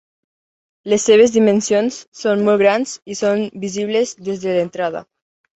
Les 0.93 1.05
seves 1.09 1.33
dimensions 1.35 1.99
són 2.21 2.41
molt 2.47 2.63
grans 2.63 2.97
i 3.15 3.19
són 3.23 3.47
visibles 3.67 4.15
des 4.31 4.45
de 4.47 4.57
l'entrada. 4.57 5.05